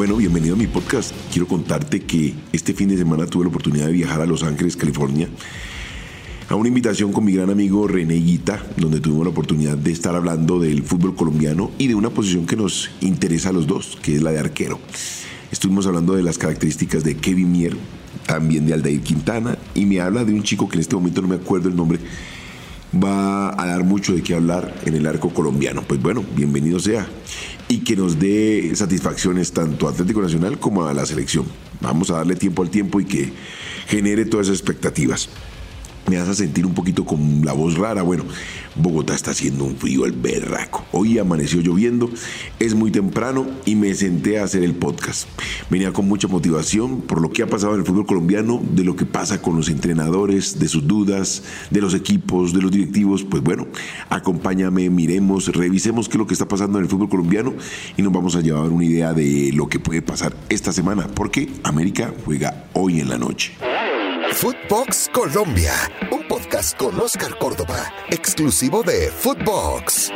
Bueno, 0.00 0.16
bienvenido 0.16 0.54
a 0.54 0.56
mi 0.56 0.66
podcast. 0.66 1.12
Quiero 1.30 1.46
contarte 1.46 2.00
que 2.00 2.32
este 2.54 2.72
fin 2.72 2.88
de 2.88 2.96
semana 2.96 3.26
tuve 3.26 3.44
la 3.44 3.50
oportunidad 3.50 3.84
de 3.84 3.92
viajar 3.92 4.22
a 4.22 4.24
Los 4.24 4.42
Ángeles, 4.42 4.74
California, 4.74 5.28
a 6.48 6.54
una 6.54 6.68
invitación 6.68 7.12
con 7.12 7.22
mi 7.22 7.34
gran 7.34 7.50
amigo 7.50 7.86
René 7.86 8.14
Guita, 8.14 8.64
donde 8.78 9.00
tuvimos 9.00 9.24
la 9.24 9.30
oportunidad 9.32 9.76
de 9.76 9.92
estar 9.92 10.14
hablando 10.14 10.58
del 10.58 10.84
fútbol 10.84 11.14
colombiano 11.14 11.70
y 11.76 11.86
de 11.86 11.94
una 11.94 12.08
posición 12.08 12.46
que 12.46 12.56
nos 12.56 12.90
interesa 13.02 13.50
a 13.50 13.52
los 13.52 13.66
dos, 13.66 13.98
que 14.00 14.16
es 14.16 14.22
la 14.22 14.30
de 14.30 14.38
arquero. 14.38 14.80
Estuvimos 15.52 15.86
hablando 15.86 16.14
de 16.14 16.22
las 16.22 16.38
características 16.38 17.04
de 17.04 17.18
Kevin 17.18 17.52
Mier, 17.52 17.76
también 18.24 18.64
de 18.64 18.72
Aldair 18.72 19.02
Quintana, 19.02 19.58
y 19.74 19.84
me 19.84 20.00
habla 20.00 20.24
de 20.24 20.32
un 20.32 20.44
chico 20.44 20.66
que 20.66 20.76
en 20.76 20.80
este 20.80 20.96
momento 20.96 21.20
no 21.20 21.28
me 21.28 21.36
acuerdo 21.36 21.68
el 21.68 21.76
nombre, 21.76 21.98
va 22.92 23.50
a 23.60 23.66
dar 23.66 23.84
mucho 23.84 24.14
de 24.14 24.22
qué 24.22 24.34
hablar 24.34 24.74
en 24.84 24.94
el 24.94 25.06
arco 25.06 25.30
colombiano. 25.30 25.82
Pues 25.82 26.00
bueno, 26.00 26.24
bienvenido 26.34 26.78
sea. 26.80 27.06
Y 27.68 27.78
que 27.78 27.96
nos 27.96 28.18
dé 28.18 28.72
satisfacciones 28.74 29.52
tanto 29.52 29.86
a 29.86 29.90
Atlético 29.90 30.22
Nacional 30.22 30.58
como 30.58 30.84
a 30.84 30.94
la 30.94 31.06
selección. 31.06 31.46
Vamos 31.80 32.10
a 32.10 32.16
darle 32.16 32.34
tiempo 32.34 32.62
al 32.62 32.70
tiempo 32.70 33.00
y 33.00 33.04
que 33.04 33.32
genere 33.86 34.24
todas 34.24 34.48
esas 34.48 34.58
expectativas 34.58 35.28
me 36.10 36.18
hace 36.18 36.34
sentir 36.34 36.66
un 36.66 36.74
poquito 36.74 37.04
con 37.04 37.42
la 37.44 37.52
voz 37.52 37.78
rara. 37.78 38.02
Bueno, 38.02 38.24
Bogotá 38.74 39.14
está 39.14 39.30
haciendo 39.30 39.64
un 39.64 39.76
frío 39.76 40.04
al 40.04 40.10
berraco. 40.10 40.84
Hoy 40.90 41.20
amaneció 41.20 41.60
lloviendo, 41.60 42.10
es 42.58 42.74
muy 42.74 42.90
temprano 42.90 43.46
y 43.64 43.76
me 43.76 43.94
senté 43.94 44.40
a 44.40 44.44
hacer 44.44 44.64
el 44.64 44.74
podcast. 44.74 45.28
Venía 45.70 45.92
con 45.92 46.08
mucha 46.08 46.26
motivación 46.26 47.02
por 47.02 47.20
lo 47.20 47.30
que 47.30 47.44
ha 47.44 47.46
pasado 47.46 47.74
en 47.74 47.80
el 47.80 47.86
fútbol 47.86 48.06
colombiano, 48.06 48.60
de 48.72 48.82
lo 48.82 48.96
que 48.96 49.06
pasa 49.06 49.40
con 49.40 49.54
los 49.54 49.68
entrenadores, 49.68 50.58
de 50.58 50.66
sus 50.66 50.84
dudas, 50.84 51.44
de 51.70 51.80
los 51.80 51.94
equipos, 51.94 52.52
de 52.52 52.60
los 52.60 52.72
directivos. 52.72 53.22
Pues 53.22 53.44
bueno, 53.44 53.68
acompáñame, 54.08 54.90
miremos, 54.90 55.46
revisemos 55.54 56.08
qué 56.08 56.14
es 56.16 56.18
lo 56.18 56.26
que 56.26 56.34
está 56.34 56.48
pasando 56.48 56.78
en 56.78 56.84
el 56.86 56.90
fútbol 56.90 57.08
colombiano 57.08 57.54
y 57.96 58.02
nos 58.02 58.12
vamos 58.12 58.34
a 58.34 58.40
llevar 58.40 58.68
una 58.68 58.84
idea 58.84 59.14
de 59.14 59.52
lo 59.54 59.68
que 59.68 59.78
puede 59.78 60.02
pasar 60.02 60.34
esta 60.48 60.72
semana, 60.72 61.06
porque 61.06 61.50
América 61.62 62.12
juega 62.24 62.64
hoy 62.72 62.98
en 62.98 63.08
la 63.08 63.16
noche. 63.16 63.52
Footbox 64.32 65.10
Colombia, 65.12 65.72
un 66.10 66.26
podcast 66.26 66.76
con 66.78 66.98
Oscar 66.98 67.36
Córdoba, 67.38 67.92
exclusivo 68.10 68.82
de 68.82 69.10
Footbox. 69.10 70.10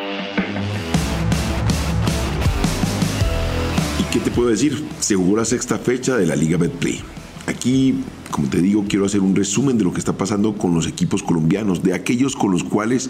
¿Y 4.01 4.03
qué 4.13 4.21
te 4.21 4.31
puedo 4.31 4.49
decir? 4.49 4.83
Se 5.01 5.15
jugó 5.15 5.37
la 5.37 5.45
sexta 5.45 5.79
fecha 5.79 6.17
de 6.17 6.27
la 6.27 6.37
Liga 6.37 6.57
Betplay. 6.57 7.03
Aquí, 7.47 8.03
como 8.35 8.49
te 8.49 8.61
digo, 8.61 8.85
quiero 8.89 9.07
hacer 9.07 9.21
un 9.21 9.37
resumen 9.37 9.79
de 9.79 9.85
lo 9.85 9.93
que 9.93 10.01
está 10.01 10.19
pasando 10.19 10.59
con 10.59 10.75
los 10.75 10.89
equipos 10.89 11.23
colombianos, 11.23 11.85
de 11.85 11.95
aquellos 11.95 12.35
con 12.35 12.51
los 12.51 12.65
cuales 12.65 13.09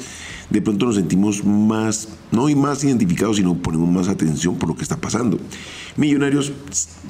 de 0.51 0.61
pronto 0.61 0.85
nos 0.85 0.97
sentimos 0.97 1.47
más, 1.47 2.11
no 2.31 2.51
y 2.51 2.55
más 2.55 2.85
identificados, 2.85 3.39
sino 3.39 3.55
ponemos 3.55 3.89
más 3.89 4.09
atención 4.09 4.57
por 4.57 4.69
lo 4.69 4.77
que 4.77 4.83
está 4.83 4.99
pasando. 4.99 5.39
Millonarios 5.97 6.53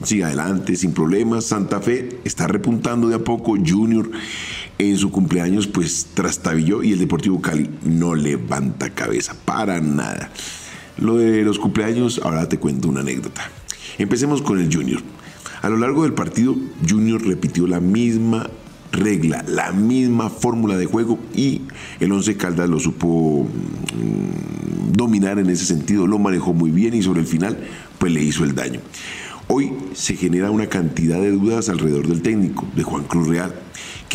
sigue 0.05 0.23
adelante 0.23 0.77
sin 0.77 0.93
problemas, 0.93 1.47
Santa 1.47 1.81
Fe 1.81 2.21
está 2.23 2.47
repuntando 2.47 3.09
de 3.09 3.17
a 3.17 3.19
poco, 3.19 3.57
Junior 3.57 4.09
en 4.79 4.97
su 4.97 5.11
cumpleaños 5.11 5.67
pues 5.67 6.07
trastabilló 6.15 6.85
y 6.85 6.93
el 6.93 7.01
Deportivo 7.01 7.41
Cali 7.41 7.69
no 7.83 8.15
levanta 8.15 8.91
cabeza 8.91 9.35
para 9.45 9.81
nada. 9.81 10.31
Lo 10.99 11.17
de 11.17 11.43
los 11.43 11.59
cumpleaños, 11.59 12.21
ahora 12.23 12.49
te 12.49 12.61
cuento 12.61 12.89
una 12.89 13.01
anécdota. 13.01 13.51
Empecemos 13.99 14.41
con 14.41 14.61
el 14.61 14.73
Junior. 14.73 15.03
A 15.63 15.69
lo 15.69 15.77
largo 15.77 16.03
del 16.03 16.15
partido, 16.15 16.57
Junior 16.89 17.23
repitió 17.23 17.67
la 17.67 17.81
misma 17.81 18.49
regla, 18.93 19.45
la 19.49 19.73
misma 19.73 20.31
fórmula 20.31 20.77
de 20.77 20.87
juego 20.87 21.19
y 21.35 21.63
el 22.01 22.13
Once 22.13 22.37
Caldas 22.37 22.69
lo 22.69 22.79
supo 22.79 23.45
mm, 23.45 24.93
dominar 24.93 25.39
en 25.39 25.51
ese 25.51 25.65
sentido, 25.65 26.07
lo 26.07 26.19
manejó 26.19 26.53
muy 26.53 26.71
bien 26.71 26.95
y 26.95 27.03
sobre 27.03 27.21
el 27.21 27.27
final 27.27 27.59
pues 27.99 28.13
le 28.13 28.23
hizo 28.23 28.45
el 28.45 28.55
daño. 28.55 28.81
Hoy 29.49 29.73
se 29.93 30.17
genera 30.17 30.51
una 30.51 30.69
cantidad 30.69 31.21
de 31.21 31.31
dudas 31.31 31.69
alrededor 31.69 32.09
del 32.09 32.23
técnico, 32.23 32.67
de 32.75 32.83
Juan 32.83 33.05
Cruz 33.05 33.29
Real, 33.29 33.55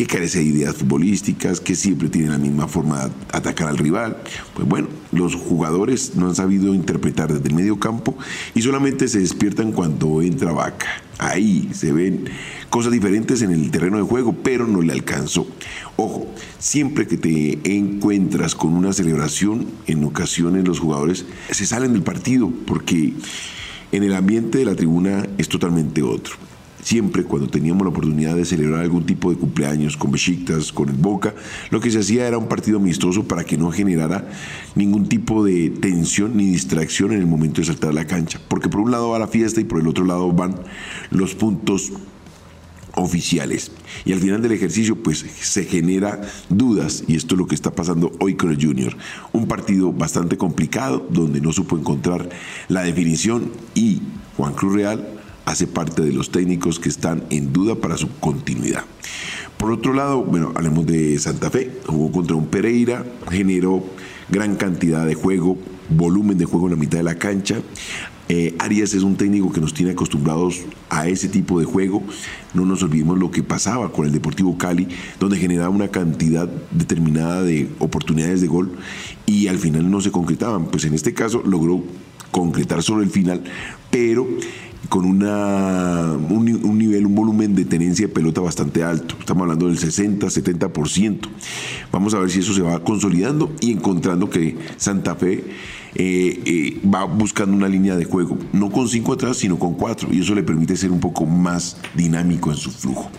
que 0.00 0.06
carece 0.06 0.38
de 0.38 0.46
ideas 0.46 0.76
futbolísticas, 0.76 1.60
que 1.60 1.74
siempre 1.74 2.08
tiene 2.08 2.30
la 2.30 2.38
misma 2.38 2.66
forma 2.66 3.04
de 3.04 3.10
atacar 3.34 3.68
al 3.68 3.76
rival. 3.76 4.16
Pues 4.54 4.66
bueno, 4.66 4.88
los 5.12 5.34
jugadores 5.34 6.16
no 6.16 6.28
han 6.28 6.34
sabido 6.34 6.72
interpretar 6.72 7.30
desde 7.30 7.46
el 7.46 7.54
medio 7.54 7.78
campo 7.78 8.16
y 8.54 8.62
solamente 8.62 9.08
se 9.08 9.18
despiertan 9.18 9.72
cuando 9.72 10.22
entra 10.22 10.52
Vaca. 10.52 10.86
Ahí 11.18 11.68
se 11.74 11.92
ven 11.92 12.30
cosas 12.70 12.92
diferentes 12.92 13.42
en 13.42 13.50
el 13.50 13.70
terreno 13.70 13.98
de 13.98 14.04
juego, 14.04 14.34
pero 14.42 14.66
no 14.66 14.80
le 14.80 14.94
alcanzó. 14.94 15.46
Ojo, 15.96 16.26
siempre 16.58 17.06
que 17.06 17.18
te 17.18 17.60
encuentras 17.76 18.54
con 18.54 18.72
una 18.72 18.94
celebración, 18.94 19.66
en 19.86 20.02
ocasiones 20.04 20.66
los 20.66 20.80
jugadores 20.80 21.26
se 21.50 21.66
salen 21.66 21.92
del 21.92 22.02
partido 22.02 22.50
porque 22.66 23.12
en 23.92 24.02
el 24.02 24.14
ambiente 24.14 24.56
de 24.56 24.64
la 24.64 24.74
tribuna 24.74 25.26
es 25.36 25.50
totalmente 25.50 26.02
otro. 26.02 26.49
Siempre 26.82 27.24
cuando 27.24 27.48
teníamos 27.48 27.82
la 27.82 27.90
oportunidad 27.90 28.36
de 28.36 28.44
celebrar 28.44 28.80
algún 28.80 29.04
tipo 29.04 29.30
de 29.30 29.36
cumpleaños 29.36 29.96
con 29.96 30.12
Besiktas, 30.12 30.72
con 30.72 30.88
el 30.88 30.96
Boca, 30.96 31.34
lo 31.70 31.80
que 31.80 31.90
se 31.90 31.98
hacía 31.98 32.26
era 32.26 32.38
un 32.38 32.48
partido 32.48 32.78
amistoso 32.78 33.24
para 33.24 33.44
que 33.44 33.56
no 33.56 33.70
generara 33.70 34.28
ningún 34.74 35.08
tipo 35.08 35.44
de 35.44 35.70
tensión 35.70 36.36
ni 36.36 36.46
distracción 36.46 37.12
en 37.12 37.20
el 37.20 37.26
momento 37.26 37.60
de 37.60 37.66
saltar 37.66 37.90
a 37.90 37.94
la 37.94 38.06
cancha. 38.06 38.40
Porque 38.48 38.68
por 38.68 38.80
un 38.80 38.90
lado 38.90 39.10
va 39.10 39.18
la 39.18 39.28
fiesta 39.28 39.60
y 39.60 39.64
por 39.64 39.80
el 39.80 39.88
otro 39.88 40.04
lado 40.04 40.32
van 40.32 40.56
los 41.10 41.34
puntos 41.34 41.92
oficiales. 42.94 43.70
Y 44.04 44.12
al 44.12 44.20
final 44.20 44.42
del 44.42 44.52
ejercicio, 44.52 44.96
pues 44.96 45.24
se 45.40 45.64
genera 45.64 46.20
dudas, 46.48 47.04
y 47.06 47.16
esto 47.16 47.34
es 47.34 47.38
lo 47.38 47.46
que 47.46 47.54
está 47.54 47.72
pasando 47.72 48.12
hoy 48.20 48.34
con 48.34 48.50
el 48.50 48.64
Junior. 48.64 48.96
Un 49.32 49.46
partido 49.46 49.92
bastante 49.92 50.36
complicado, 50.36 51.06
donde 51.10 51.40
no 51.40 51.52
supo 51.52 51.76
encontrar 51.76 52.28
la 52.68 52.82
definición, 52.82 53.52
y 53.74 54.00
Juan 54.36 54.54
Cruz 54.54 54.74
Real 54.74 55.19
hace 55.50 55.66
parte 55.66 56.02
de 56.02 56.12
los 56.12 56.30
técnicos 56.30 56.78
que 56.78 56.88
están 56.88 57.24
en 57.30 57.52
duda 57.52 57.74
para 57.74 57.96
su 57.96 58.08
continuidad. 58.20 58.84
Por 59.58 59.72
otro 59.72 59.92
lado, 59.92 60.22
bueno, 60.22 60.52
hablemos 60.54 60.86
de 60.86 61.18
Santa 61.18 61.50
Fe, 61.50 61.70
jugó 61.86 62.12
contra 62.12 62.36
un 62.36 62.46
Pereira, 62.46 63.04
generó 63.30 63.84
gran 64.28 64.54
cantidad 64.54 65.04
de 65.04 65.14
juego, 65.14 65.58
volumen 65.90 66.38
de 66.38 66.44
juego 66.44 66.66
en 66.66 66.74
la 66.74 66.78
mitad 66.78 66.98
de 66.98 67.04
la 67.04 67.16
cancha. 67.16 67.56
Eh, 68.28 68.54
Arias 68.60 68.94
es 68.94 69.02
un 69.02 69.16
técnico 69.16 69.52
que 69.52 69.60
nos 69.60 69.74
tiene 69.74 69.90
acostumbrados 69.90 70.60
a 70.88 71.08
ese 71.08 71.28
tipo 71.28 71.58
de 71.58 71.66
juego. 71.66 72.00
No 72.54 72.64
nos 72.64 72.84
olvidemos 72.84 73.18
lo 73.18 73.32
que 73.32 73.42
pasaba 73.42 73.90
con 73.90 74.06
el 74.06 74.12
Deportivo 74.12 74.56
Cali, 74.56 74.86
donde 75.18 75.36
generaba 75.36 75.68
una 75.68 75.88
cantidad 75.88 76.48
determinada 76.70 77.42
de 77.42 77.68
oportunidades 77.80 78.40
de 78.40 78.46
gol 78.46 78.70
y 79.26 79.48
al 79.48 79.58
final 79.58 79.90
no 79.90 80.00
se 80.00 80.12
concretaban. 80.12 80.66
Pues 80.66 80.84
en 80.84 80.94
este 80.94 81.12
caso 81.12 81.42
logró 81.44 81.82
concretar 82.30 82.82
sobre 82.82 83.04
el 83.04 83.10
final, 83.10 83.42
pero 83.90 84.26
con 84.88 85.04
una, 85.04 86.12
un, 86.12 86.78
nivel, 86.78 87.06
un 87.06 87.14
volumen 87.14 87.54
de 87.54 87.64
tenencia 87.64 88.08
de 88.08 88.12
pelota 88.12 88.40
bastante 88.40 88.82
alto. 88.82 89.14
Estamos 89.20 89.42
hablando 89.42 89.68
del 89.68 89.78
60, 89.78 90.26
70%. 90.26 91.28
Vamos 91.92 92.14
a 92.14 92.18
ver 92.18 92.30
si 92.30 92.40
eso 92.40 92.52
se 92.54 92.62
va 92.62 92.82
consolidando 92.82 93.52
y 93.60 93.70
encontrando 93.70 94.28
que 94.28 94.56
Santa 94.76 95.14
Fe 95.14 95.44
eh, 95.94 96.42
eh, 96.44 96.80
va 96.86 97.04
buscando 97.04 97.56
una 97.56 97.68
línea 97.68 97.96
de 97.96 98.04
juego, 98.04 98.36
no 98.52 98.70
con 98.70 98.88
cinco 98.88 99.12
atrás, 99.12 99.36
sino 99.36 99.58
con 99.58 99.74
cuatro, 99.74 100.08
y 100.12 100.20
eso 100.20 100.34
le 100.34 100.42
permite 100.42 100.76
ser 100.76 100.90
un 100.90 101.00
poco 101.00 101.26
más 101.26 101.76
dinámico 101.94 102.50
en 102.50 102.56
su 102.56 102.70
flujo. 102.70 103.10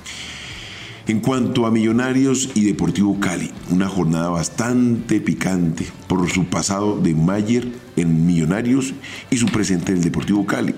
En 1.11 1.19
cuanto 1.19 1.66
a 1.66 1.72
Millonarios 1.72 2.51
y 2.55 2.63
Deportivo 2.63 3.19
Cali, 3.19 3.51
una 3.69 3.89
jornada 3.89 4.29
bastante 4.29 5.19
picante 5.19 5.85
por 6.07 6.29
su 6.29 6.45
pasado 6.45 7.01
de 7.01 7.13
Mayer 7.13 7.67
en 7.97 8.25
Millonarios 8.25 8.94
y 9.29 9.35
su 9.35 9.47
presente 9.47 9.91
en 9.91 9.97
el 9.97 10.05
Deportivo 10.05 10.45
Cali. 10.45 10.73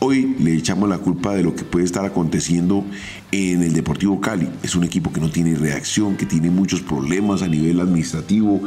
Hoy 0.00 0.34
le 0.40 0.54
echamos 0.54 0.88
la 0.88 0.98
culpa 0.98 1.36
de 1.36 1.44
lo 1.44 1.54
que 1.54 1.62
puede 1.62 1.84
estar 1.84 2.04
aconteciendo 2.04 2.84
en 3.30 3.62
el 3.62 3.74
Deportivo 3.74 4.20
Cali. 4.20 4.48
Es 4.64 4.74
un 4.74 4.82
equipo 4.82 5.12
que 5.12 5.20
no 5.20 5.30
tiene 5.30 5.54
reacción, 5.54 6.16
que 6.16 6.26
tiene 6.26 6.50
muchos 6.50 6.82
problemas 6.82 7.42
a 7.42 7.46
nivel 7.46 7.78
administrativo, 7.78 8.60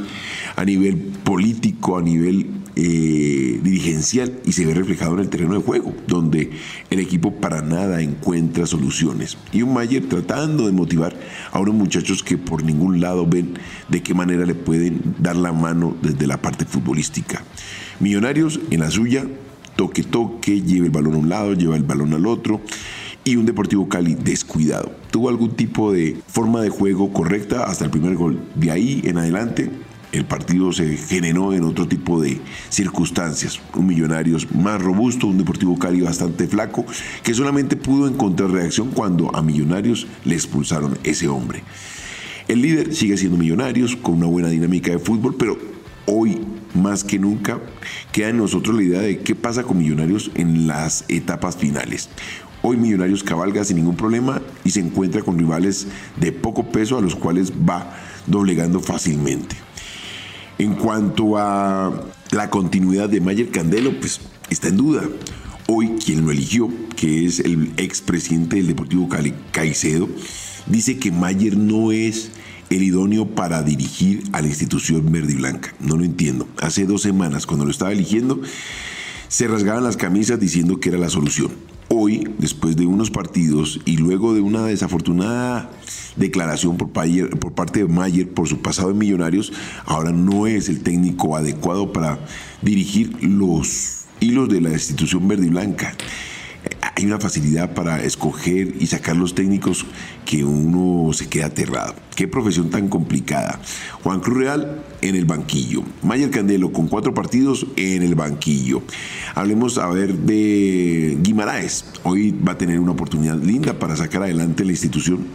a 0.56 0.64
nivel 0.64 0.96
político, 1.26 1.98
a 1.98 2.02
nivel 2.02 2.48
eh, 2.82 3.60
dirigencial 3.62 4.40
y 4.46 4.54
se 4.54 4.66
ve 4.66 4.74
reflejado 4.74 5.16
en 5.16 5.20
el 5.20 5.30
terreno 5.30 5.56
de 5.56 5.60
juego, 5.60 5.94
donde 6.08 6.52
el 6.90 7.00
equipo 7.00 7.36
para 7.36 7.62
nada 7.62 8.02
encuentra 8.02 8.66
soluciones. 8.66 9.38
Y 9.52 9.64
un 9.64 9.74
Mayer 9.74 10.08
tratando 10.08 10.66
de 10.66 10.72
motivar 10.72 11.14
a 11.52 11.60
unos 11.60 11.76
muchachos 11.76 12.24
que 12.24 12.38
por 12.38 12.64
ningún 12.64 13.02
lado 13.02 13.28
ven 13.28 13.56
de 13.90 14.02
qué 14.02 14.14
manera 14.14 14.46
le 14.46 14.56
pueden 14.56 15.02
dar 15.20 15.36
la 15.36 15.52
mano 15.52 15.98
desde 16.02 16.26
la 16.26 16.42
parte 16.42 16.64
futbolística. 16.64 17.44
Millonarios 18.00 18.62
en 18.72 18.80
la 18.80 18.90
suya, 18.92 19.28
toque 19.76 20.04
toque, 20.04 20.62
lleva 20.62 20.86
el 20.86 20.92
balón 20.92 21.16
a 21.16 21.18
un 21.18 21.28
lado, 21.28 21.54
lleva 21.56 21.76
el 21.76 21.84
balón 21.84 22.14
al 22.14 22.28
otro 22.28 22.62
y 23.26 23.36
un 23.36 23.46
Deportivo 23.46 23.90
Cali 23.90 24.16
descuidado. 24.16 24.90
Tuvo 25.12 25.28
algún 25.28 25.52
tipo 25.52 25.92
de 25.92 26.16
forma 26.28 26.62
de 26.62 26.70
juego 26.70 27.12
correcta 27.12 27.66
hasta 27.66 27.84
el 27.84 27.92
primer 27.92 28.16
gol. 28.16 28.40
De 28.56 28.72
ahí 28.72 29.02
en 29.04 29.18
adelante 29.18 29.70
el 30.12 30.26
partido 30.26 30.72
se 30.72 30.98
generó 30.98 31.54
en 31.54 31.64
otro 31.64 31.88
tipo 31.88 32.22
de 32.22 32.42
circunstancias. 32.70 33.60
Un 33.76 33.88
Millonarios 33.88 34.54
más 34.56 34.82
robusto, 34.82 35.28
un 35.28 35.38
Deportivo 35.38 35.78
Cali 35.78 36.02
bastante 36.02 36.48
flaco, 36.48 36.86
que 37.24 37.34
solamente 37.34 37.76
pudo 37.76 38.08
encontrar 38.08 38.52
reacción 38.52 38.90
cuando 38.90 39.36
a 39.36 39.42
Millonarios 39.42 40.08
le 40.26 40.36
expulsaron 40.36 40.98
ese 41.04 41.28
hombre. 41.28 41.64
El 42.48 42.62
líder 42.62 42.96
sigue 42.96 43.18
siendo 43.18 43.38
Millonarios, 43.38 43.96
con 43.96 44.16
una 44.16 44.26
buena 44.26 44.50
dinámica 44.50 44.92
de 44.92 45.00
fútbol, 45.00 45.36
pero 45.38 45.58
hoy 46.08 46.40
más 46.74 47.04
que 47.04 47.20
nunca 47.20 47.60
queda 48.12 48.30
en 48.30 48.38
nosotros 48.38 48.76
la 48.76 48.84
idea 48.84 49.02
de 49.02 49.20
qué 49.20 49.36
pasa 49.36 49.64
con 49.64 49.78
Millonarios 49.78 50.32
en 50.34 50.66
las 50.66 51.06
etapas 51.08 51.56
finales. 51.58 52.10
Hoy 52.62 52.78
Millonarios 52.78 53.24
cabalga 53.24 53.64
sin 53.64 53.78
ningún 53.78 53.96
problema 53.96 54.42
y 54.64 54.72
se 54.72 54.80
encuentra 54.80 55.22
con 55.22 55.38
rivales 55.38 55.88
de 56.18 56.32
poco 56.32 56.72
peso 56.72 56.98
a 56.98 57.02
los 57.02 57.16
cuales 57.16 57.54
va 57.54 57.96
doblegando 58.28 58.80
fácilmente. 58.80 59.56
En 60.60 60.76
cuanto 60.76 61.38
a 61.38 62.04
la 62.32 62.50
continuidad 62.50 63.08
de 63.08 63.22
Mayer 63.22 63.50
Candelo, 63.50 63.98
pues 63.98 64.20
está 64.50 64.68
en 64.68 64.76
duda. 64.76 65.04
Hoy 65.68 65.96
quien 66.04 66.26
lo 66.26 66.32
eligió, 66.32 66.70
que 66.98 67.26
es 67.26 67.40
el 67.40 67.72
expresidente 67.78 68.58
del 68.58 68.68
Deportivo 68.68 69.08
Cali, 69.08 69.34
Caicedo, 69.54 70.10
dice 70.68 71.00
que 71.00 71.14
Mayer 71.14 71.56
no 71.56 71.94
es 71.94 72.32
el 72.70 72.84
idóneo 72.84 73.26
para 73.26 73.64
dirigir 73.64 74.24
a 74.34 74.42
la 74.42 74.50
institución 74.50 75.10
verde 75.10 75.32
y 75.32 75.36
blanca. 75.36 75.74
No 75.80 75.96
lo 75.96 76.04
entiendo. 76.04 76.46
Hace 76.58 76.86
dos 76.86 77.04
semanas, 77.04 77.46
cuando 77.46 77.64
lo 77.64 77.72
estaba 77.72 77.94
eligiendo, 77.94 78.42
se 79.30 79.48
rasgaban 79.48 79.84
las 79.84 79.96
camisas 79.96 80.40
diciendo 80.40 80.80
que 80.80 80.90
era 80.90 80.98
la 80.98 81.08
solución. 81.08 81.52
Hoy, 81.88 82.28
después 82.40 82.76
de 82.76 82.86
unos 82.86 83.12
partidos 83.12 83.80
y 83.86 83.98
luego 83.98 84.34
de 84.34 84.42
una 84.42 84.66
desafortunada 84.66 85.72
declaración 86.16 86.78
por, 86.78 86.90
por 86.92 87.54
parte 87.54 87.80
de 87.80 87.88
Mayer 87.88 88.28
por 88.28 88.48
su 88.48 88.62
pasado 88.62 88.92
en 88.92 88.98
Millonarios, 88.98 89.54
ahora 89.86 90.12
no 90.12 90.48
es 90.48 90.68
el 90.68 90.82
técnico 90.82 91.36
adecuado 91.36 91.94
para 91.94 92.20
dirigir 92.62 93.24
los 93.24 94.06
hilos 94.20 94.50
de 94.50 94.62
la 94.62 94.72
institución 94.72 95.28
verde 95.28 95.46
y 95.46 95.50
blanca 95.50 95.96
hay 96.96 97.06
una 97.06 97.20
facilidad 97.20 97.74
para 97.74 98.04
escoger 98.04 98.76
y 98.80 98.88
sacar 98.88 99.16
los 99.16 99.34
técnicos 99.34 99.86
que 100.26 100.44
uno 100.44 101.14
se 101.14 101.30
queda 101.30 101.48
aterrado. 101.48 101.96
Qué 102.16 102.28
profesión 102.28 102.70
tan 102.70 102.90
complicada. 102.90 103.62
Juan 104.04 104.20
Cruz 104.20 104.38
Real 104.38 104.84
en 105.02 105.16
el 105.16 105.26
banquillo. 105.26 105.84
Mayer 106.04 106.30
Candelo 106.30 106.74
con 106.74 106.88
cuatro 106.88 107.14
partidos 107.14 107.66
en 107.78 108.04
el 108.04 108.16
banquillo. 108.16 108.82
Hablemos 109.36 109.78
a 109.78 109.88
ver 109.88 110.14
de 110.14 111.18
Guimaraes. 111.22 111.86
Hoy 112.04 112.32
va 112.32 112.54
a 112.54 112.58
tener 112.58 112.80
una 112.80 112.92
oportunidad 112.92 113.42
linda 113.42 113.80
para 113.80 113.96
sacar 113.96 114.24
adelante 114.24 114.66
la 114.66 114.72
institución 114.72 115.28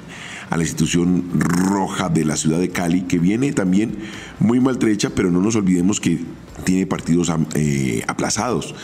a 0.51 0.59
la 0.59 0.63
institución 0.63 1.25
roja 1.41 2.11
de 2.11 2.27
la 2.27 2.37
ciudad 2.37 2.61
de 2.61 2.69
Cali, 2.69 3.03
que 3.03 3.19
viene 3.19 3.53
también 3.53 3.97
muy 4.39 4.61
maltrecha, 4.61 5.11
pero 5.11 5.31
no 5.31 5.41
nos 5.41 5.57
olvidemos 5.57 6.01
que 6.01 6.21
tiene 6.63 6.87
partidos 6.87 7.33
eh, 7.55 8.05
aplazados 8.07 8.75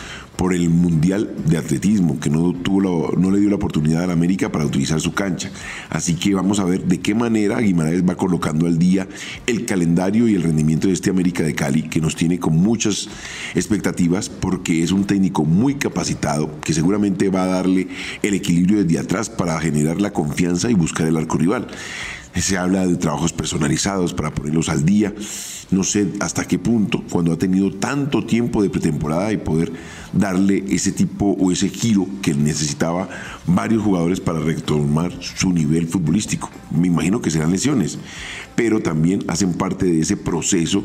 por 0.41 0.55
el 0.55 0.71
Mundial 0.71 1.35
de 1.47 1.59
Atletismo, 1.59 2.19
que 2.19 2.31
no, 2.31 2.55
tuvo 2.55 3.13
no 3.15 3.31
le 3.31 3.41
dio 3.41 3.51
la 3.51 3.57
oportunidad 3.57 4.05
a 4.05 4.07
la 4.07 4.15
América 4.15 4.51
para 4.51 4.65
utilizar 4.65 4.99
su 4.99 5.13
cancha. 5.13 5.51
Así 5.91 6.15
que 6.15 6.33
vamos 6.35 6.59
a 6.61 6.65
ver 6.65 6.85
de 6.85 6.99
qué 6.99 7.15
manera 7.15 7.61
Guimaraes 7.61 8.09
va 8.09 8.15
colocando 8.15 8.67
al 8.67 8.79
día 8.79 9.07
el 9.47 9.67
calendario 9.67 10.27
y 10.27 10.35
el 10.35 10.43
rendimiento 10.43 10.89
de 10.89 10.95
este 10.95 11.11
América 11.11 11.43
de 11.43 11.55
Cali, 11.55 11.83
que 11.83 12.01
nos 12.01 12.17
tiene 12.17 12.39
con 12.39 12.57
muchas 12.57 13.11
expectativas, 13.55 14.31
porque 14.31 14.83
es 14.83 14.93
un 14.93 15.05
técnico 15.05 15.45
muy 15.45 15.75
capacitado, 15.75 16.59
que 16.63 16.73
seguramente 16.73 17.29
va 17.29 17.43
a 17.43 17.49
darle 17.49 17.89
el 18.23 18.33
equilibrio 18.33 18.83
desde 18.83 18.99
atrás 18.99 19.29
para 19.29 19.61
generar 19.61 20.01
la 20.01 20.15
confianza 20.15 20.71
y 20.71 20.75
buscar 20.75 21.07
el 21.07 21.19
arco 21.19 21.37
rival. 21.37 21.67
Se 22.35 22.57
habla 22.57 22.87
de 22.87 22.97
trabajos 22.97 23.35
personalizados 23.35 24.15
para 24.15 24.33
ponerlos 24.33 24.71
al 24.71 24.87
día. 24.87 25.13
No 25.71 25.85
sé 25.85 26.09
hasta 26.19 26.47
qué 26.47 26.59
punto, 26.59 27.05
cuando 27.11 27.33
ha 27.33 27.39
tenido 27.39 27.71
tanto 27.71 28.25
tiempo 28.25 28.63
de 28.63 28.71
pretemporada 28.71 29.33
y 29.33 29.37
poder 29.37 29.73
darle 30.13 30.65
ese 30.69 30.91
tipo 30.91 31.37
o 31.39 31.53
ese 31.53 31.69
giro 31.69 32.09
que 32.23 32.35
necesitaba 32.35 33.09
varios 33.47 33.83
jugadores 33.83 34.21
para 34.21 34.41
retomar 34.41 35.13
su 35.21 35.53
nivel 35.53 35.87
futbolístico. 35.87 36.51
Me 36.71 36.89
imagino 36.89 37.21
que 37.21 37.31
serán 37.31 37.53
lesiones, 37.53 37.99
pero 38.57 38.81
también 38.81 39.25
hacen 39.29 39.53
parte 39.53 39.87
de 39.87 40.01
ese 40.01 40.17
proceso 40.17 40.85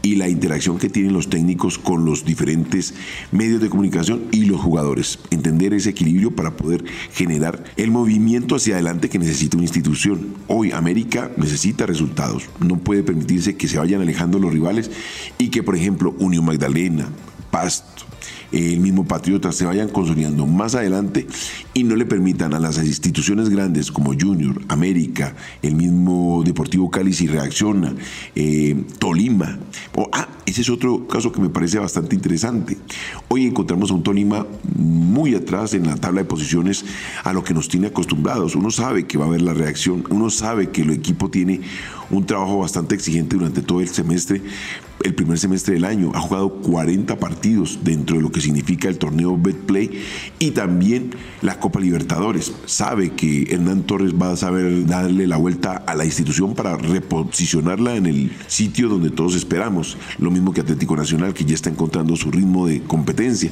y 0.00 0.16
la 0.16 0.28
interacción 0.28 0.78
que 0.78 0.88
tienen 0.88 1.12
los 1.12 1.28
técnicos 1.28 1.78
con 1.78 2.04
los 2.04 2.24
diferentes 2.24 2.94
medios 3.30 3.60
de 3.60 3.68
comunicación 3.68 4.22
y 4.32 4.46
los 4.46 4.60
jugadores. 4.60 5.18
Entender 5.30 5.74
ese 5.74 5.90
equilibrio 5.90 6.34
para 6.34 6.56
poder 6.56 6.84
generar 7.12 7.62
el 7.76 7.90
movimiento 7.90 8.56
hacia 8.56 8.74
adelante 8.74 9.10
que 9.10 9.18
necesita 9.18 9.58
una 9.58 9.64
institución. 9.64 10.34
Hoy 10.48 10.72
América 10.72 11.30
necesita 11.36 11.86
resultados. 11.86 12.48
No 12.60 12.78
puede 12.78 13.02
permitirse 13.02 13.56
que 13.56 13.68
se 13.68 13.78
vayan 13.78 14.00
alejando 14.00 14.21
los 14.30 14.52
rivales 14.52 14.90
y 15.38 15.48
que, 15.48 15.62
por 15.62 15.76
ejemplo, 15.76 16.14
Unión 16.18 16.44
Magdalena, 16.44 17.08
Pasto, 17.52 18.06
el 18.50 18.80
mismo 18.80 19.04
Patriota 19.04 19.52
se 19.52 19.66
vayan 19.66 19.90
consolidando 19.90 20.46
más 20.46 20.74
adelante 20.74 21.26
y 21.74 21.84
no 21.84 21.96
le 21.96 22.06
permitan 22.06 22.54
a 22.54 22.58
las 22.58 22.78
instituciones 22.78 23.50
grandes 23.50 23.92
como 23.92 24.14
Junior, 24.18 24.60
América, 24.68 25.36
el 25.60 25.74
mismo 25.74 26.42
Deportivo 26.44 26.90
Cali 26.90 27.12
si 27.12 27.26
reacciona, 27.26 27.94
eh, 28.34 28.84
Tolima. 28.98 29.58
ah, 30.12 30.28
ese 30.46 30.62
es 30.62 30.70
otro 30.70 31.06
caso 31.06 31.30
que 31.30 31.42
me 31.42 31.50
parece 31.50 31.78
bastante 31.78 32.14
interesante. 32.14 32.78
Hoy 33.28 33.46
encontramos 33.46 33.90
a 33.90 33.94
un 33.94 34.02
Tolima 34.02 34.46
muy 34.74 35.34
atrás 35.34 35.74
en 35.74 35.86
la 35.86 35.96
tabla 35.96 36.22
de 36.22 36.26
posiciones 36.26 36.86
a 37.24 37.34
lo 37.34 37.44
que 37.44 37.52
nos 37.52 37.68
tiene 37.68 37.88
acostumbrados. 37.88 38.56
Uno 38.56 38.70
sabe 38.70 39.06
que 39.06 39.18
va 39.18 39.26
a 39.26 39.28
haber 39.28 39.42
la 39.42 39.52
reacción, 39.52 40.04
uno 40.08 40.30
sabe 40.30 40.70
que 40.70 40.82
el 40.82 40.90
equipo 40.90 41.30
tiene 41.30 41.60
un 42.10 42.26
trabajo 42.26 42.58
bastante 42.58 42.94
exigente 42.94 43.36
durante 43.36 43.62
todo 43.62 43.80
el 43.80 43.88
semestre, 43.88 44.42
el 45.04 45.14
primer 45.14 45.38
semestre 45.38 45.74
del 45.74 45.84
año. 45.84 46.12
Ha 46.14 46.20
jugado 46.20 46.50
40 46.62 47.18
partidos 47.18 47.80
dentro 47.82 48.16
de 48.16 48.22
lo 48.22 48.30
que 48.30 48.40
significa 48.40 48.88
el 48.88 48.98
torneo 48.98 49.36
Betplay 49.36 50.02
y 50.38 50.50
también 50.52 51.10
la 51.40 51.58
Copa 51.58 51.80
Libertadores. 51.80 52.52
Sabe 52.66 53.12
que 53.12 53.52
Hernán 53.52 53.82
Torres 53.84 54.12
va 54.14 54.32
a 54.32 54.36
saber 54.36 54.86
darle 54.86 55.26
la 55.26 55.36
vuelta 55.36 55.76
a 55.86 55.94
la 55.94 56.04
institución 56.04 56.54
para 56.54 56.76
reposicionarla 56.76 57.96
en 57.96 58.06
el 58.06 58.32
sitio 58.46 58.88
donde 58.88 59.10
todos 59.10 59.34
esperamos. 59.34 59.96
Lo 60.18 60.30
mismo 60.30 60.52
que 60.52 60.60
Atlético 60.60 60.96
Nacional, 60.96 61.34
que 61.34 61.44
ya 61.44 61.54
está 61.54 61.70
encontrando 61.70 62.16
su 62.16 62.30
ritmo 62.30 62.66
de 62.66 62.82
competencia. 62.82 63.50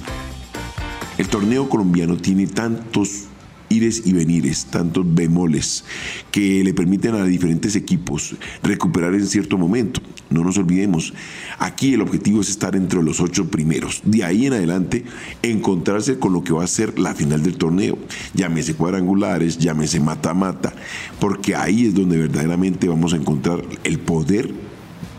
El 1.19 1.29
torneo 1.29 1.69
colombiano 1.69 2.17
tiene 2.17 2.47
tantos 2.47 3.25
ires 3.71 4.03
y 4.05 4.13
venires, 4.13 4.67
tantos 4.67 5.07
bemoles 5.15 5.85
que 6.31 6.63
le 6.63 6.75
permiten 6.75 7.15
a 7.15 7.25
diferentes 7.25 7.77
equipos 7.77 8.35
recuperar 8.63 9.15
en 9.15 9.27
cierto 9.27 9.57
momento. 9.57 10.03
No 10.29 10.45
nos 10.45 10.59
olvidemos, 10.59 11.13
aquí 11.59 11.95
el 11.95 12.03
objetivo 12.03 12.41
es 12.41 12.51
estar 12.51 12.77
entre 12.77 13.03
los 13.03 13.21
ocho 13.21 13.51
primeros. 13.51 14.03
De 14.05 14.23
ahí 14.23 14.47
en 14.47 14.53
adelante, 14.53 15.05
encontrarse 15.43 16.19
con 16.19 16.33
lo 16.33 16.45
que 16.45 16.53
va 16.53 16.65
a 16.65 16.69
ser 16.69 16.99
la 16.99 17.15
final 17.15 17.43
del 17.43 17.57
torneo. 17.57 17.97
Llámese 18.35 18.75
cuadrangulares, 18.75 19.59
llámese 19.59 19.99
mata-mata, 19.99 20.73
porque 21.19 21.55
ahí 21.57 21.87
es 21.87 21.95
donde 21.95 22.19
verdaderamente 22.19 22.89
vamos 22.89 23.13
a 23.13 23.17
encontrar 23.17 23.63
el 23.83 23.99
poder 23.99 24.53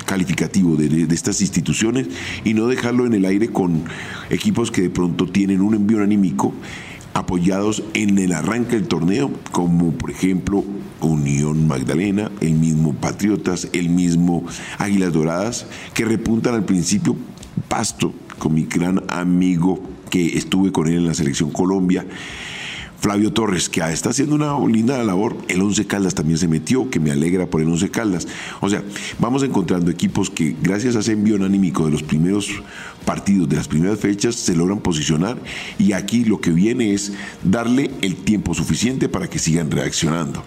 calificativo 0.05 0.75
de, 0.75 0.89
de, 0.89 1.15
estas 1.15 1.39
instituciones 1.39 2.07
y 2.43 2.53
no 2.53 2.67
dejarlo 2.67 3.05
en 3.05 3.13
el 3.13 3.23
aire 3.23 3.47
con 3.47 3.85
equipos 4.29 4.69
que 4.69 4.81
de 4.81 4.89
pronto 4.89 5.25
tienen 5.25 5.61
un 5.61 5.73
envío 5.73 6.03
anímico 6.03 6.53
apoyados 7.13 7.83
en 7.93 8.17
el 8.17 8.33
arranque 8.33 8.75
del 8.75 8.87
torneo, 8.87 9.31
como 9.51 9.91
por 9.91 10.11
ejemplo 10.11 10.63
Unión 11.01 11.67
Magdalena, 11.67 12.31
el 12.41 12.53
mismo 12.53 12.93
Patriotas, 12.93 13.67
el 13.73 13.89
mismo 13.89 14.45
Águilas 14.77 15.13
Doradas, 15.13 15.65
que 15.93 16.05
repuntan 16.05 16.53
al 16.53 16.65
principio. 16.65 17.15
Pasto, 17.67 18.13
con 18.37 18.53
mi 18.53 18.63
gran 18.63 19.03
amigo 19.09 19.79
que 20.09 20.37
estuve 20.37 20.71
con 20.71 20.87
él 20.87 20.95
en 20.95 21.07
la 21.07 21.13
selección 21.13 21.51
Colombia 21.51 22.05
Flavio 23.01 23.33
Torres, 23.33 23.67
que 23.67 23.81
está 23.81 24.11
haciendo 24.11 24.35
una 24.35 24.55
linda 24.67 25.03
labor. 25.03 25.35
El 25.47 25.63
Once 25.63 25.87
Caldas 25.87 26.13
también 26.13 26.37
se 26.37 26.47
metió, 26.47 26.87
que 26.91 26.99
me 26.99 27.09
alegra 27.09 27.47
por 27.47 27.59
el 27.59 27.67
Once 27.67 27.89
Caldas. 27.89 28.27
O 28.61 28.69
sea, 28.69 28.83
vamos 29.17 29.41
encontrando 29.41 29.89
equipos 29.89 30.29
que 30.29 30.55
gracias 30.61 30.95
a 30.95 30.99
ese 30.99 31.13
envío 31.13 31.43
anímico 31.43 31.83
de 31.83 31.91
los 31.91 32.03
primeros 32.03 32.61
partidos, 33.03 33.49
de 33.49 33.55
las 33.55 33.67
primeras 33.67 33.99
fechas, 33.99 34.35
se 34.35 34.55
logran 34.55 34.81
posicionar 34.81 35.37
y 35.79 35.93
aquí 35.93 36.25
lo 36.25 36.39
que 36.39 36.51
viene 36.51 36.93
es 36.93 37.13
darle 37.43 37.89
el 38.03 38.17
tiempo 38.17 38.53
suficiente 38.53 39.09
para 39.09 39.27
que 39.27 39.39
sigan 39.39 39.71
reaccionando. 39.71 40.43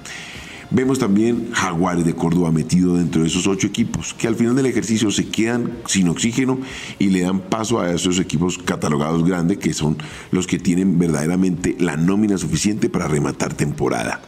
Vemos 0.74 0.98
también 0.98 1.52
Jaguares 1.52 2.04
de 2.04 2.16
Córdoba 2.16 2.50
metido 2.50 2.96
dentro 2.96 3.22
de 3.22 3.28
esos 3.28 3.46
ocho 3.46 3.68
equipos, 3.68 4.12
que 4.12 4.26
al 4.26 4.34
final 4.34 4.56
del 4.56 4.66
ejercicio 4.66 5.08
se 5.12 5.28
quedan 5.28 5.70
sin 5.86 6.08
oxígeno 6.08 6.58
y 6.98 7.10
le 7.10 7.20
dan 7.20 7.42
paso 7.42 7.78
a 7.78 7.92
esos 7.92 8.18
equipos 8.18 8.58
catalogados 8.58 9.24
grandes, 9.24 9.58
que 9.58 9.72
son 9.72 9.96
los 10.32 10.48
que 10.48 10.58
tienen 10.58 10.98
verdaderamente 10.98 11.76
la 11.78 11.96
nómina 11.96 12.38
suficiente 12.38 12.90
para 12.90 13.06
rematar 13.06 13.54
temporada. 13.54 14.20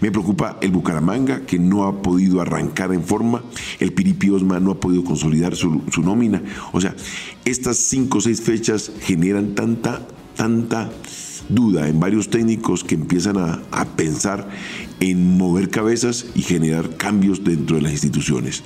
Me 0.00 0.10
preocupa 0.10 0.58
el 0.60 0.72
Bucaramanga, 0.72 1.46
que 1.46 1.60
no 1.60 1.84
ha 1.84 2.02
podido 2.02 2.40
arrancar 2.40 2.92
en 2.92 3.04
forma, 3.04 3.44
el 3.78 3.92
Piripi 3.92 4.30
Osma 4.30 4.58
no 4.58 4.72
ha 4.72 4.80
podido 4.80 5.04
consolidar 5.04 5.54
su, 5.54 5.80
su 5.92 6.02
nómina. 6.02 6.42
O 6.72 6.80
sea, 6.80 6.96
estas 7.44 7.76
cinco 7.76 8.18
o 8.18 8.20
seis 8.20 8.40
fechas 8.40 8.90
generan 9.00 9.54
tanta, 9.54 10.04
tanta 10.34 10.90
duda 11.48 11.88
en 11.88 12.00
varios 12.00 12.30
técnicos 12.30 12.84
que 12.84 12.94
empiezan 12.94 13.36
a, 13.38 13.84
pensar 13.96 14.48
en 15.10 15.36
mover 15.36 15.68
cabezas 15.68 16.24
y 16.34 16.40
generar 16.40 16.96
cambios 16.96 17.44
dentro 17.44 17.76
de 17.76 17.82
las 17.82 17.92
instituciones. 17.92 18.62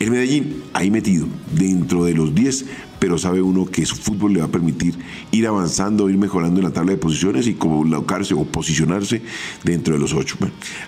El 0.00 0.10
Medellín, 0.10 0.62
ahí 0.72 0.90
metido, 0.90 1.28
dentro 1.52 2.04
de 2.04 2.12
los 2.12 2.34
10, 2.34 2.66
pero 3.06 3.18
sabe 3.18 3.40
uno 3.40 3.66
que 3.66 3.86
su 3.86 3.94
fútbol 3.94 4.32
le 4.32 4.40
va 4.40 4.46
a 4.46 4.50
permitir 4.50 4.98
ir 5.30 5.46
avanzando, 5.46 6.10
ir 6.10 6.18
mejorando 6.18 6.58
en 6.58 6.64
la 6.64 6.72
tabla 6.72 6.90
de 6.90 6.98
posiciones 6.98 7.46
y 7.46 7.54
colocarse 7.54 8.34
o 8.34 8.42
posicionarse 8.42 9.22
dentro 9.62 9.94
de 9.94 10.00
los 10.00 10.12
8. 10.12 10.36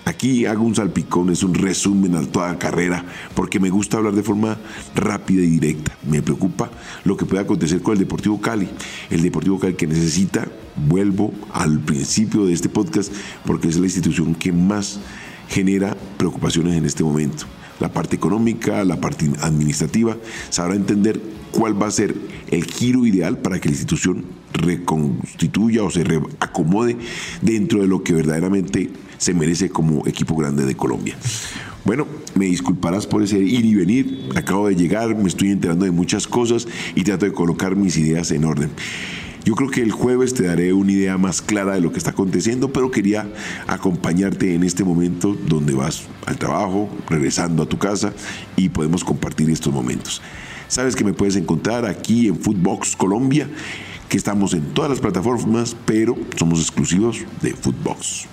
aquí 0.03 0.45
hago 0.45 0.65
un 0.65 0.75
salpicón, 0.75 1.29
es 1.29 1.43
un 1.43 1.53
resumen 1.53 2.15
a 2.15 2.21
toda 2.23 2.51
la 2.51 2.59
carrera, 2.59 3.05
porque 3.35 3.61
me 3.61 3.69
gusta 3.69 3.95
hablar 3.95 4.15
de 4.15 4.23
forma 4.23 4.57
rápida 4.95 5.43
y 5.43 5.47
directa. 5.47 5.97
Me 6.09 6.21
preocupa 6.21 6.69
lo 7.05 7.15
que 7.15 7.23
pueda 7.23 7.43
acontecer 7.43 7.81
con 7.81 7.93
el 7.93 7.99
Deportivo 7.99 8.41
Cali. 8.41 8.67
El 9.09 9.21
Deportivo 9.21 9.57
Cali 9.57 9.75
que 9.75 9.87
necesita, 9.87 10.45
vuelvo 10.75 11.33
al 11.53 11.79
principio 11.79 12.45
de 12.45 12.51
este 12.51 12.67
podcast, 12.67 13.13
porque 13.45 13.69
es 13.69 13.77
la 13.77 13.85
institución 13.85 14.35
que 14.35 14.51
más 14.51 14.99
genera 15.47 15.95
preocupaciones 16.17 16.75
en 16.75 16.83
este 16.83 17.01
momento 17.01 17.45
la 17.79 17.91
parte 17.91 18.15
económica, 18.15 18.83
la 18.83 18.99
parte 18.99 19.29
administrativa, 19.41 20.17
sabrá 20.49 20.75
entender 20.75 21.21
cuál 21.51 21.81
va 21.81 21.87
a 21.87 21.91
ser 21.91 22.15
el 22.49 22.65
giro 22.65 23.05
ideal 23.05 23.37
para 23.37 23.59
que 23.59 23.69
la 23.69 23.75
institución 23.75 24.25
reconstituya 24.53 25.83
o 25.83 25.91
se 25.91 26.03
acomode 26.39 26.97
dentro 27.41 27.81
de 27.81 27.87
lo 27.87 28.03
que 28.03 28.13
verdaderamente 28.13 28.89
se 29.17 29.33
merece 29.33 29.69
como 29.69 30.05
equipo 30.07 30.35
grande 30.35 30.65
de 30.65 30.75
Colombia. 30.75 31.15
Bueno, 31.85 32.05
me 32.35 32.45
disculparás 32.45 33.07
por 33.07 33.23
ese 33.23 33.39
ir 33.39 33.65
y 33.65 33.75
venir. 33.75 34.29
Acabo 34.35 34.67
de 34.67 34.75
llegar, 34.75 35.15
me 35.15 35.27
estoy 35.27 35.51
enterando 35.51 35.85
de 35.85 35.91
muchas 35.91 36.27
cosas 36.27 36.67
y 36.95 37.03
trato 37.03 37.25
de 37.25 37.33
colocar 37.33 37.75
mis 37.75 37.97
ideas 37.97 38.31
en 38.31 38.45
orden. 38.45 38.69
Yo 39.49 39.55
creo 39.55 39.71
que 39.71 39.81
el 39.81 39.91
jueves 39.91 40.35
te 40.35 40.43
daré 40.43 40.73
una 40.73 40.91
idea 40.91 41.17
más 41.17 41.41
clara 41.41 41.73
de 41.73 41.81
lo 41.81 41.91
que 41.91 41.97
está 41.97 42.11
aconteciendo, 42.11 42.71
pero 42.71 42.91
quería 42.91 43.27
acompañarte 43.65 44.53
en 44.53 44.63
este 44.63 44.83
momento 44.83 45.35
donde 45.47 45.73
vas 45.73 46.03
al 46.27 46.37
trabajo, 46.37 46.87
regresando 47.09 47.63
a 47.63 47.65
tu 47.65 47.79
casa 47.79 48.13
y 48.55 48.69
podemos 48.69 49.03
compartir 49.03 49.49
estos 49.49 49.73
momentos. 49.73 50.21
Sabes 50.67 50.95
que 50.95 51.03
me 51.03 51.13
puedes 51.13 51.35
encontrar 51.35 51.87
aquí 51.87 52.27
en 52.27 52.39
Footbox 52.39 52.95
Colombia, 52.95 53.49
que 54.07 54.17
estamos 54.17 54.53
en 54.53 54.71
todas 54.75 54.91
las 54.91 54.99
plataformas, 54.99 55.75
pero 55.83 56.15
somos 56.35 56.59
exclusivos 56.59 57.25
de 57.41 57.55
Footbox. 57.55 58.27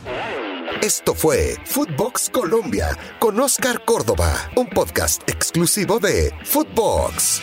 Esto 0.82 1.14
fue 1.14 1.56
Footbox 1.64 2.28
Colombia 2.28 2.88
con 3.20 3.40
Oscar 3.40 3.86
Córdoba, 3.86 4.34
un 4.54 4.66
podcast 4.66 5.22
exclusivo 5.30 5.98
de 5.98 6.30
Footbox. 6.44 7.40